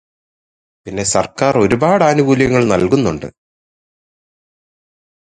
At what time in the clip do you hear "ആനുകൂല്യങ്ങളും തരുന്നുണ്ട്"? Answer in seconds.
2.03-3.27